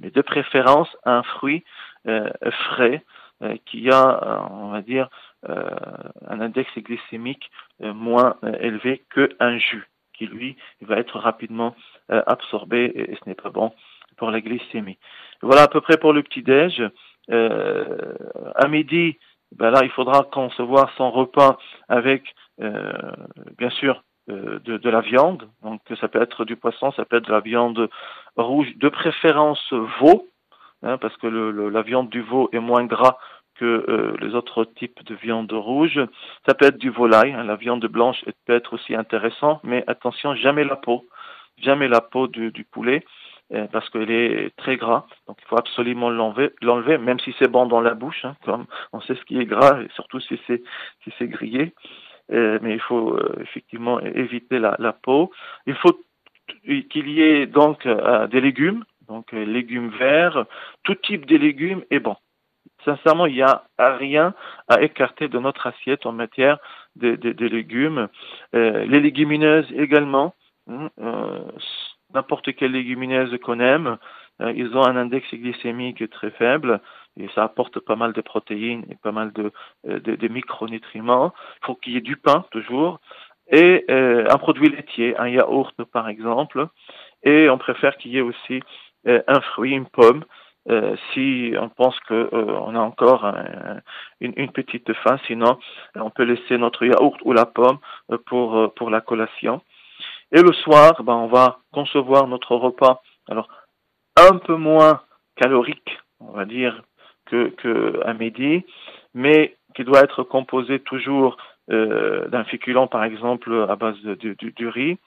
[0.00, 1.64] Mais de préférence, un fruit
[2.06, 3.04] euh, frais
[3.42, 5.08] euh, qui a, on va dire,
[5.46, 11.76] un index glycémique moins élevé qu'un jus, qui lui va être rapidement
[12.08, 13.72] absorbé et, et ce n'est pas bon
[14.16, 14.98] pour la glycémie.
[15.42, 16.82] Voilà à peu près pour le petit déj.
[17.30, 19.18] à midi,
[19.58, 25.48] ben là, il faudra concevoir son repas avec, bien sûr, de, de, la viande.
[25.62, 27.88] Donc, ça peut être du poisson, ça peut être de la viande
[28.36, 30.28] rouge, de préférence veau,
[30.82, 33.18] hein, parce que le, la viande du veau est moins gras
[33.58, 36.00] que euh, les autres types de viande rouge.
[36.46, 40.34] Ça peut être du volaille, hein, la viande blanche peut être aussi intéressant, mais attention,
[40.34, 41.06] jamais la peau,
[41.58, 43.35] jamais la peau du, du poulet, euh,
[43.72, 47.80] parce qu'elle est très gras, donc il faut absolument l'enlever, même si c'est bon dans
[47.80, 50.62] la bouche, hein, comme on sait ce qui est gras, et surtout si c'est
[51.04, 51.72] si c'est grillé.
[52.32, 55.30] Euh, mais il faut effectivement éviter la, la, peau.
[55.66, 55.96] Il faut
[56.64, 60.44] qu'il y ait donc des légumes, donc légumes verts,
[60.82, 62.16] tout type de légumes est bon
[62.86, 64.34] sincèrement, il n'y a rien
[64.68, 66.58] à écarter de notre assiette en matière
[66.94, 68.08] de, légumes.
[68.54, 70.34] Euh, les légumineuses également,
[70.70, 71.42] hein, euh,
[72.16, 73.98] n'importe quelle légumineuse qu'on aime,
[74.40, 76.80] euh, ils ont un index glycémique très faible
[77.16, 79.52] et ça apporte pas mal de protéines et pas mal de,
[79.84, 81.32] de, micronutriments.
[81.62, 83.00] Il faut qu'il y ait du pain toujours
[83.50, 86.66] et un produit laitier, un yaourt par exemple.
[87.22, 88.60] Et on préfère qu'il y ait aussi
[89.06, 90.24] un fruit, une pomme,
[90.68, 93.24] euh, si on pense qu'on euh, a encore
[94.20, 95.58] une, une, petite faim, sinon
[95.94, 97.78] on peut laisser notre yaourt ou la pomme
[98.10, 99.60] euh, pour, pour la collation.
[100.32, 103.48] Et le soir, ben, on va concevoir notre repas, alors
[104.16, 105.02] un peu moins
[105.36, 106.82] calorique, on va dire,
[107.26, 108.64] que, que à midi,
[109.14, 111.36] mais qui doit être composé toujours
[111.68, 114.98] d'un féculent, par exemple, à base du, riz,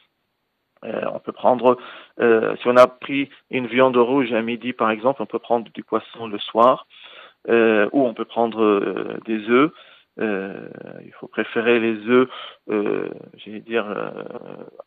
[0.85, 1.77] euh, on peut prendre,
[2.21, 5.69] euh, si on a pris une viande rouge à midi par exemple, on peut prendre
[5.71, 6.87] du poisson le soir,
[7.49, 9.71] euh, ou on peut prendre des œufs.
[10.17, 12.29] Il faut préférer les œufs,
[12.67, 13.85] j'allais dire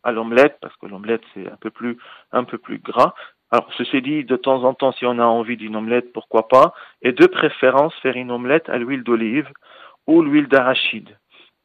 [0.03, 1.97] à l'omelette parce que l'omelette c'est un peu plus
[2.31, 3.13] un peu plus gras.
[3.51, 6.73] Alors ceci dit, de temps en temps, si on a envie d'une omelette, pourquoi pas,
[7.01, 9.47] et de préférence faire une omelette à l'huile d'olive
[10.07, 11.17] ou l'huile d'arachide.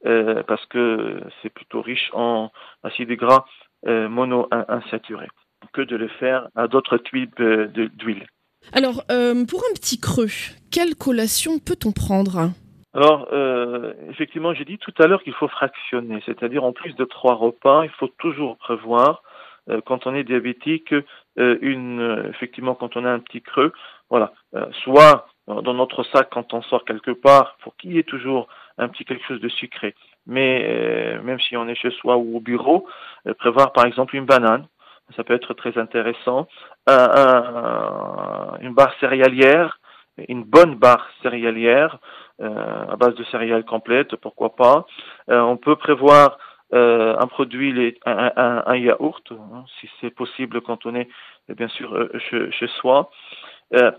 [0.02, 2.50] parce que c'est plutôt riche en
[2.82, 3.44] acides gras
[3.86, 5.28] euh, mono-insaturé
[5.72, 8.26] que de le faire à d'autres types d'huile.
[8.72, 10.26] Alors, euh, pour un petit creux,
[10.72, 12.50] quelle collation peut-on prendre?
[12.98, 17.04] Alors, euh, effectivement, j'ai dit tout à l'heure qu'il faut fractionner, c'est-à-dire en plus de
[17.04, 19.22] trois repas, il faut toujours prévoir,
[19.84, 20.94] quand on est diabétique,
[21.36, 23.72] une, effectivement, quand on a un petit creux,
[24.08, 24.32] voilà,
[24.82, 28.88] soit dans notre sac quand on sort quelque part, faut qu'il y ait toujours un
[28.88, 29.94] petit quelque chose de sucré.
[30.26, 32.86] Mais euh, même si on est chez soi ou au bureau,
[33.26, 34.66] euh, prévoir par exemple une banane,
[35.16, 36.46] ça peut être très intéressant.
[36.86, 39.80] une barre céréalière,
[40.28, 41.98] une bonne barre céréalière
[42.40, 44.86] euh, à base de céréales complètes, pourquoi pas.
[45.28, 46.38] on peut prévoir
[46.70, 51.08] un produit, un, yaourt, hein, si c'est possible quand on est
[51.48, 53.10] bien sûr chez, soi.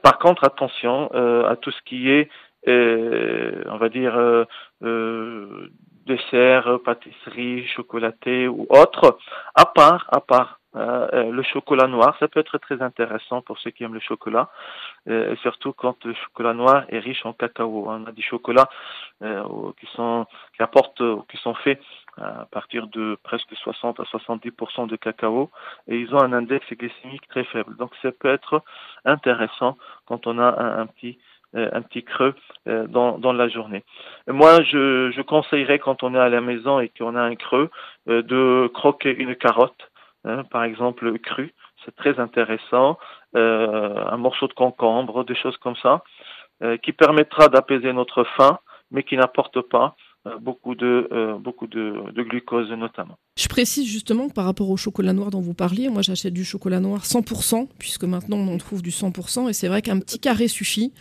[0.04, 1.10] par contre, attention
[1.46, 2.30] à tout ce qui est
[2.68, 4.46] on va dire, euh,
[4.84, 5.70] euh,
[6.06, 9.18] dessert, pâtisserie, chocolaté ou autre,
[9.56, 13.72] à part, à part euh, le chocolat noir, ça peut être très intéressant pour ceux
[13.72, 14.50] qui aiment le chocolat,
[15.08, 17.86] et surtout quand le chocolat noir est riche en cacao.
[17.88, 18.70] On a des chocolats
[19.22, 21.82] qui sont qui apportent, qui sont faits
[22.18, 25.50] à partir de presque 60 à 70% de cacao
[25.88, 27.76] et ils ont un index glycémique très faible.
[27.78, 28.62] Donc ça peut être
[29.06, 31.18] intéressant quand on a un petit
[31.56, 32.36] euh, un petit creux
[32.68, 33.84] euh, dans, dans la journée.
[34.28, 37.72] Moi, je, je conseillerais quand on est à la maison et qu'on a un creux
[38.08, 39.89] euh, de croquer une carotte,
[40.26, 41.54] hein, par exemple crue.
[41.86, 42.98] C'est très intéressant.
[43.34, 46.04] un morceau de concombre, des choses comme ça,
[46.84, 48.60] qui permettra d'apaiser notre faim,
[48.92, 49.96] mais qui n'apporte pas
[50.42, 53.18] beaucoup de beaucoup de, glucose notamment.
[53.40, 56.44] Je précise justement que par rapport au chocolat noir dont vous parliez, moi j'achète du
[56.44, 60.20] chocolat noir 100%, puisque maintenant on en trouve du 100%, et c'est vrai qu'un petit
[60.20, 60.92] carré suffit.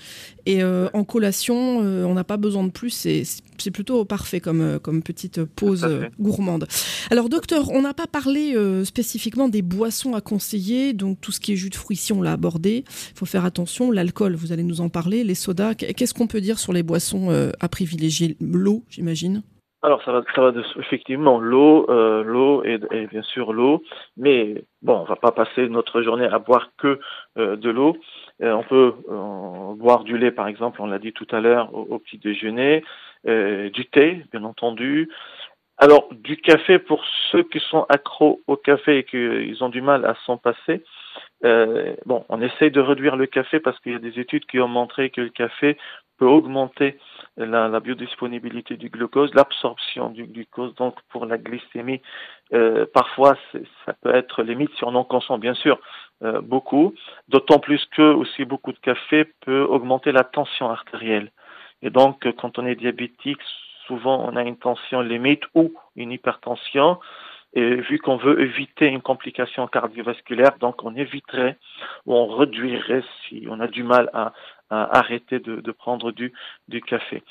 [0.46, 4.60] Et euh, en collation, euh, on n'a pas besoin de plus, c'est plutôt parfait comme,
[4.60, 5.84] euh, comme petite pause
[6.20, 6.68] gourmande.
[7.10, 11.54] Alors docteur, on n'a pas parlé spécifiquement des boissons à conseiller, donc tout ce qui
[11.54, 14.62] est jus de fruits, si on l'a abordé, il faut faire attention, l'alcool, vous allez
[14.62, 18.36] nous en parler, les sodas, qu'est-ce qu'on peut dire sur les boissons à privilégier?
[18.40, 19.42] L'eau, j'imagine
[19.82, 23.82] alors ça va, ça va de, effectivement l'eau, euh, l'eau et, bien sûr l'eau,
[24.16, 26.98] mais bon, on va pas passer notre journée à boire que
[27.38, 27.96] euh, de l'eau.
[28.42, 28.94] Euh, on peut
[29.76, 32.84] boire du lait par exemple, on l'a dit tout à l'heure au, petit déjeuner,
[33.24, 35.08] du thé bien entendu.
[35.80, 40.04] Alors du café pour ceux qui sont accros au café et qu'ils ont du mal
[40.04, 40.82] à s'en passer,
[41.44, 44.58] Euh, bon, on essaye de réduire le café parce qu'il y a des études qui
[44.60, 45.76] ont montré que le café
[46.18, 46.98] peut augmenter
[47.44, 50.74] la, biodisponibilité du glucose, l'absorption du glucose.
[50.74, 52.00] Donc, pour la glycémie,
[52.52, 53.36] euh, parfois,
[53.86, 55.78] ça peut être limite si on en consomme, bien sûr,
[56.22, 56.94] euh, beaucoup.
[57.28, 61.30] D'autant plus que aussi beaucoup de café peut augmenter la tension artérielle.
[61.82, 63.40] Et donc, quand on est diabétique,
[63.86, 66.98] souvent on a une tension limite ou une hypertension.
[67.54, 71.56] Et vu qu'on veut éviter une complication cardiovasculaire, donc on éviterait
[72.04, 74.34] ou on réduirait si on a du mal à,
[74.70, 76.32] arrêter de, prendre du,
[76.68, 77.22] du café.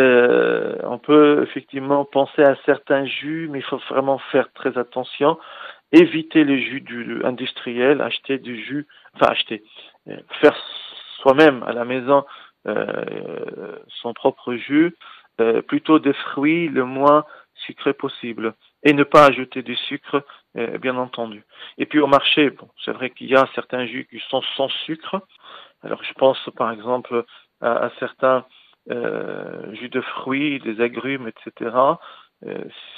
[0.00, 5.38] Euh, on peut effectivement penser à certains jus, mais il faut vraiment faire très attention.
[5.92, 9.62] Éviter les jus du, industriels, acheter du jus, enfin acheter,
[10.08, 10.56] euh, faire
[11.20, 12.24] soi-même à la maison
[12.66, 14.94] euh, son propre jus,
[15.66, 17.24] plutôt des fruits le moins
[17.66, 20.24] sucré possible et ne pas ajouter du sucre,
[20.80, 21.42] bien entendu.
[21.76, 24.68] Et puis au marché, bon, c'est vrai qu'il y a certains jus qui sont sans
[24.86, 25.20] sucre.
[25.84, 27.24] Alors je pense par exemple
[27.60, 28.44] à, certains
[28.90, 31.76] euh, jus de fruits, des agrumes, etc.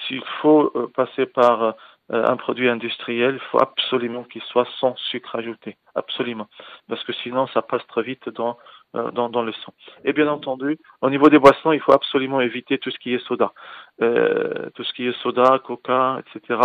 [0.06, 1.76] S'il faut passer par
[2.08, 6.48] un produit industriel, il faut absolument qu'il soit sans sucre ajouté, absolument,
[6.88, 8.56] parce que sinon ça passe très vite dans
[8.96, 9.74] euh, dans, le sang.
[10.04, 13.26] Et bien entendu, au niveau des boissons, il faut absolument éviter tout ce qui est
[13.26, 13.52] soda.
[14.00, 16.60] Euh, tout ce qui est soda, coca, etc.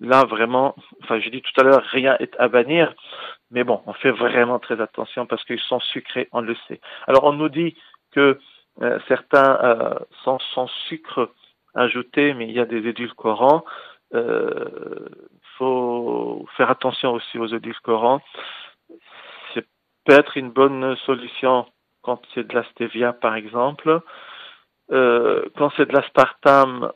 [0.00, 2.94] Là, vraiment, enfin, je dis tout à l'heure, rien est à bannir,
[3.50, 6.80] mais bon, on fait vraiment très attention parce qu'ils sont sucrés, on le sait.
[7.06, 7.76] Alors, on nous dit
[8.12, 8.38] que
[8.82, 11.32] euh, certains euh, sont sans sucre
[11.74, 13.64] ajouté, mais il y a des édulcorants.
[14.14, 15.08] Euh,
[15.58, 18.22] faut faire attention aussi aux édulcorants
[20.08, 21.66] peut être une bonne solution
[22.02, 24.00] quand c'est de la stevia, par exemple.
[24.90, 26.92] Euh, quand c'est de l'aspartame,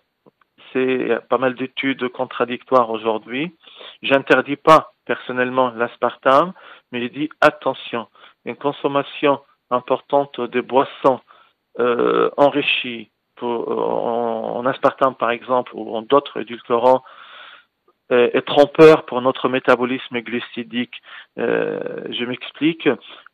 [0.73, 3.57] c'est pas mal d'études contradictoires aujourd'hui.
[4.03, 6.53] J'interdis pas personnellement l'aspartame,
[6.91, 8.09] mais je dis attention,
[8.45, 11.21] une consommation importante de boissons
[11.79, 17.03] euh, enrichies en, en, aspartame par exemple ou en d'autres édulcorants
[18.13, 20.95] euh, est trompeur pour notre métabolisme glucidique.
[21.39, 21.81] Euh,
[22.11, 22.89] je m'explique.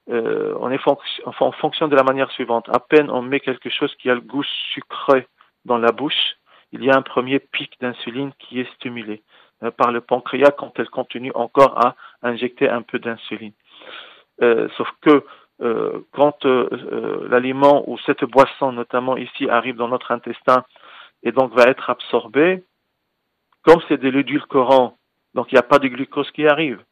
[0.08, 2.68] Euh, on est de la manière suivante.
[2.68, 5.26] À peine on met quelque chose qui a le goût sucré
[5.64, 6.36] dans la bouche,
[6.72, 9.22] il y a un premier pic d'insuline qui est stimulé
[9.76, 13.52] par le pancréas quand elle continue encore à injecter un peu d'insuline.
[14.40, 15.24] sauf que
[16.12, 20.64] quand l'aliment ou cette boisson notamment ici arrive dans notre intestin
[21.22, 22.62] et donc va être absorbée,
[23.62, 24.96] comme c'est de l'édulcorant,
[25.34, 26.82] donc il n'y a pas de glucose qui arrive.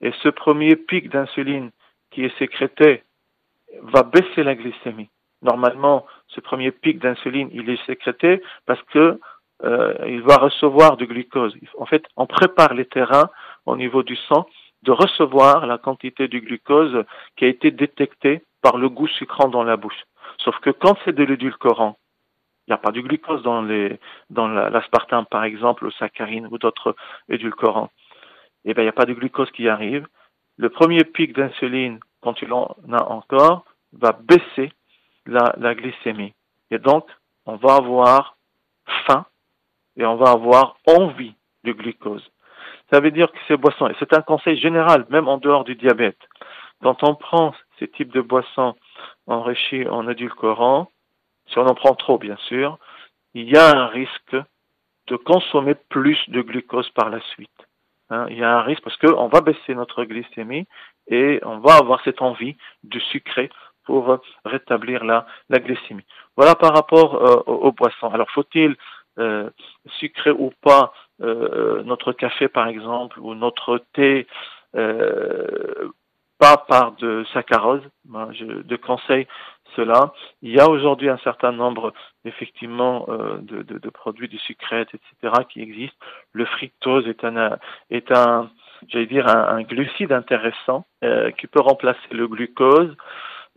[0.00, 1.70] Et ce premier pic d'insuline
[2.10, 3.04] qui est sécrété
[3.82, 5.08] va baisser la glycémie.
[5.42, 9.20] Normalement, ce premier pic d'insuline, il est sécrété parce que
[9.64, 11.54] euh, il va recevoir du glucose.
[11.78, 13.28] En fait, on prépare les terrains
[13.66, 14.46] au niveau du sang
[14.82, 17.04] de recevoir la quantité du glucose
[17.36, 20.02] qui a été détectée par le goût sucrant dans la bouche.
[20.38, 21.96] Sauf que quand c'est de l'édulcorant,
[22.66, 23.98] il n'y a pas du glucose dans les
[24.30, 26.94] dans l'aspartame par exemple, ou saccharine ou d'autres
[27.28, 27.90] édulcorants.
[28.64, 30.06] Eh bien, il n'y a pas de glucose qui arrive.
[30.56, 34.72] Le premier pic d'insuline, quand il en a encore, va baisser
[35.26, 36.34] la, glycémie.
[36.70, 37.06] Et donc,
[37.46, 38.36] on va avoir
[39.06, 39.24] faim
[39.96, 42.26] et on va avoir envie de glucose.
[42.90, 45.74] Ça veut dire que ces boissons, et c'est un conseil général, même en dehors du
[45.74, 46.18] diabète,
[46.82, 48.74] quand on prend ces types de boissons
[49.26, 50.90] enrichies en édulcorants,
[51.46, 52.78] si on en prend trop bien sûr,
[53.34, 54.36] il y a un risque
[55.06, 57.50] de consommer plus de glucose par la suite.
[58.10, 58.26] Hein.
[58.28, 60.66] il y a un risque parce qu'on va baisser notre glycémie
[61.08, 63.48] et on va avoir cette envie de sucrer
[63.84, 66.04] pour rétablir la, glycémie.
[66.36, 68.10] Voilà par rapport euh, aux, boissons.
[68.10, 68.76] Alors faut-il
[69.18, 69.50] euh,
[69.98, 74.26] sucrer ou pas euh, notre café par exemple ou notre thé
[76.38, 77.82] pas par de saccharose?
[78.32, 79.26] je de conseille
[79.76, 80.12] cela.
[80.42, 81.92] Il y a aujourd'hui un certain nombre,
[82.24, 85.96] effectivement, euh, de, produits de sucrètes, etc., qui existent.
[86.32, 87.58] Le fructose est un,
[87.90, 88.50] est un,
[88.92, 92.94] dire, un, glucide intéressant euh, qui peut remplacer le glucose.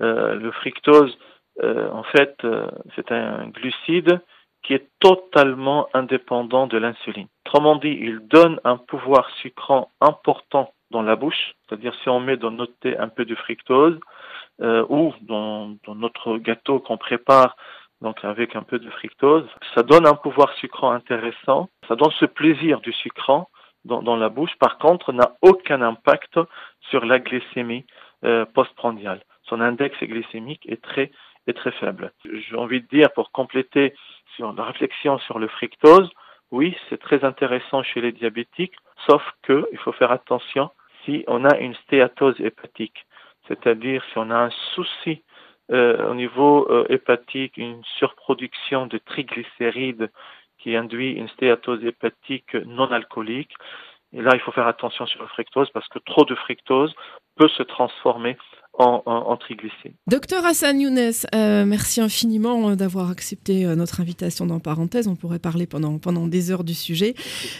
[0.01, 1.17] Euh, le fructose,
[1.63, 2.45] en fait,
[2.95, 4.19] c'est un glucide
[4.65, 7.27] qui est totalement indépendant de l'insuline.
[7.45, 12.37] Autrement dit, il donne un pouvoir sucrant important dans la bouche, c'est-à-dire si on met
[12.37, 13.99] dans notre thé un peu de fructose,
[14.61, 17.55] euh, ou dans, notre gâteau qu'on prépare
[18.01, 22.25] donc avec un peu de fructose, ça donne un pouvoir sucrant intéressant, ça donne ce
[22.25, 23.49] plaisir du sucrant
[23.83, 26.39] dans, dans la bouche, par contre n'a aucun impact
[26.89, 27.85] sur la glycémie
[28.23, 29.21] euh, postprandiale.
[29.47, 31.11] Son index glycémique est très
[31.79, 32.11] faible.
[32.25, 33.93] J'ai envie de dire pour compléter
[34.35, 36.09] sur la réflexion sur le fructose,
[36.51, 38.75] oui, c'est très intéressant chez les diabétiques,
[39.07, 40.69] sauf que il faut faire attention
[41.03, 43.05] si on a une stéatose hépatique,
[43.47, 45.23] c'est-à-dire si on a un souci
[45.71, 50.11] euh, au niveau euh, hépatique, une surproduction de triglycérides
[50.59, 53.53] qui induit une stéatose hépatique non alcoolique.
[54.13, 56.93] Et là, il faut faire attention sur le fructose parce que trop de fructose
[57.35, 58.37] peut se transformer
[58.77, 59.35] en, en,
[60.07, 65.07] Docteur Hassan Younes, euh, merci infiniment euh, d'avoir accepté euh, notre invitation dans Parenthèse.
[65.07, 67.13] On pourrait parler pendant, pendant des heures du sujet.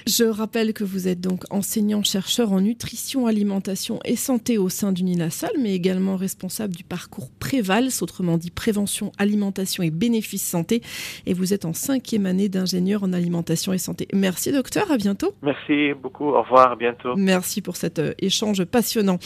[0.07, 5.03] Je rappelle que vous êtes donc enseignant-chercheur en nutrition, alimentation et santé au sein du
[5.03, 10.81] NINASAL, mais également responsable du parcours Prévals, autrement dit prévention, alimentation et bénéfices santé.
[11.25, 14.07] Et vous êtes en cinquième année d'ingénieur en alimentation et santé.
[14.13, 15.33] Merci docteur, à bientôt.
[15.43, 17.15] Merci beaucoup, au revoir, à bientôt.
[17.15, 19.19] Merci pour cet échange passionnant.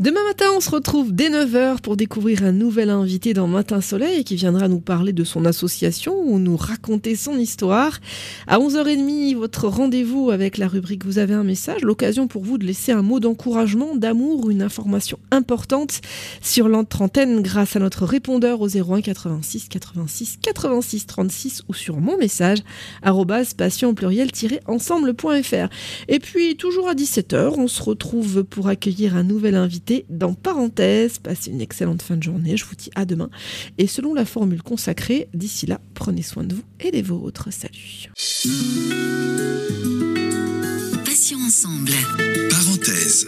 [0.00, 4.24] Demain matin, on se retrouve dès 9h pour découvrir un nouvel invité dans Matin Soleil
[4.24, 8.00] qui viendra nous parler de son association ou nous raconter son histoire.
[8.48, 12.66] À 11h30, votre rendez-vous avec la rubrique Vous avez un message, l'occasion pour vous de
[12.66, 16.00] laisser un mot d'encouragement, d'amour, une information importante
[16.42, 22.18] sur l'antenne grâce à notre répondeur au 01 86 86 86 36 ou sur mon
[22.18, 22.58] message
[23.56, 25.68] passion pluriel-ensemble.fr.
[26.08, 31.03] Et puis toujours à 17h, on se retrouve pour accueillir un nouvel invité dans Parenthèse
[31.22, 32.56] Passez une excellente fin de journée.
[32.56, 33.30] Je vous dis à demain.
[33.78, 37.48] Et selon la formule consacrée, d'ici là, prenez soin de vous et des vôtres.
[37.52, 38.10] Salut.
[41.04, 41.92] Passion ensemble.
[42.50, 43.26] Parenthèse.